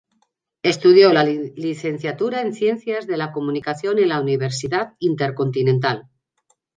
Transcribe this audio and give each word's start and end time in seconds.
Estudió 0.63 1.13
la 1.13 1.23
licenciatura 1.23 2.41
en 2.41 2.55
Ciencias 2.55 3.05
de 3.05 3.17
la 3.17 3.31
Comunicación 3.31 3.99
en 3.99 4.09
la 4.09 4.19
Universidad 4.19 4.93
Intercontinental. 4.97 6.07